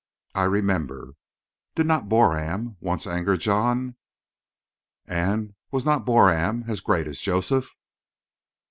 [0.33, 1.13] I remember.
[1.75, 3.97] Did not Boram once anger John?
[5.05, 7.75] And was not Boram as great as Joseph?